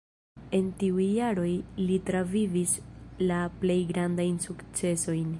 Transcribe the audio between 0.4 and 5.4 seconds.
En tiuj jaroj li travivis la plej grandajn sukcesojn.